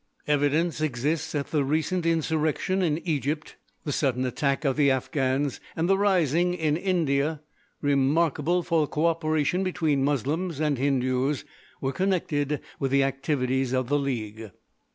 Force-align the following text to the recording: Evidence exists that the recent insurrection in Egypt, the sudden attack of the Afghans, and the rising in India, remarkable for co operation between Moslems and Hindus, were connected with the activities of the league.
Evidence 0.27 0.81
exists 0.81 1.31
that 1.33 1.51
the 1.51 1.63
recent 1.63 2.07
insurrection 2.07 2.81
in 2.81 2.97
Egypt, 3.07 3.55
the 3.83 3.91
sudden 3.91 4.25
attack 4.25 4.65
of 4.65 4.75
the 4.75 4.89
Afghans, 4.89 5.59
and 5.75 5.87
the 5.87 5.95
rising 5.95 6.55
in 6.55 6.75
India, 6.75 7.39
remarkable 7.83 8.63
for 8.63 8.87
co 8.87 9.05
operation 9.05 9.63
between 9.63 10.03
Moslems 10.03 10.59
and 10.59 10.79
Hindus, 10.79 11.45
were 11.81 11.93
connected 11.93 12.61
with 12.79 12.89
the 12.89 13.03
activities 13.03 13.73
of 13.73 13.89
the 13.89 13.99
league. 13.99 14.49